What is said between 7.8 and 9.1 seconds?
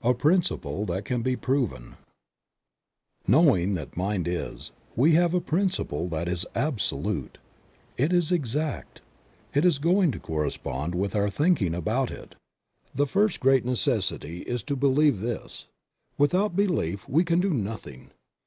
it is exact;